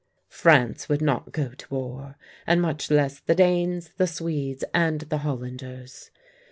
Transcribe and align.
France 0.29 0.89
would 0.89 0.99
not 0.99 1.31
go 1.31 1.49
to 1.49 1.69
war, 1.71 2.15
and 2.47 2.59
much 2.59 2.89
less 2.89 3.19
the 3.19 3.35
Danes, 3.35 3.91
the 3.97 4.07
Swedes, 4.07 4.63
and 4.73 5.01
the 5.01 5.19
Hollanders. 5.19 6.09